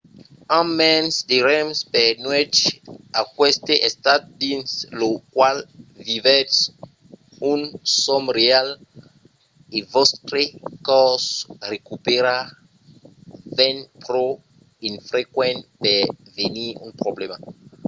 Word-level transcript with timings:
amb 0.57 0.69
mens 0.81 1.13
de 1.29 1.37
rems 1.47 1.79
per 1.93 2.07
nuèch 2.23 2.59
aqueste 3.23 3.73
estat 3.89 4.21
dins 4.43 4.69
lo 4.99 5.09
qual 5.35 5.57
vivètz 6.07 6.55
un 7.51 7.61
sòm 8.03 8.23
real 8.39 8.67
e 9.77 9.79
vòstre 9.93 10.43
còrs 10.87 11.25
recupèra 11.71 12.35
ven 13.57 13.75
pro 14.05 14.25
infrequent 14.89 15.59
per 15.83 16.01
venir 16.37 16.69
un 16.85 16.91
problèma 17.01 17.37